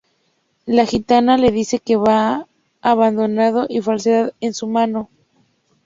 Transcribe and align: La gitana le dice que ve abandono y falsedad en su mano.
La 0.65 0.87
gitana 0.87 1.37
le 1.37 1.51
dice 1.51 1.77
que 1.79 1.95
ve 1.95 2.39
abandono 2.81 3.65
y 3.69 3.81
falsedad 3.81 4.33
en 4.41 4.51
su 4.55 4.65
mano. 4.65 5.11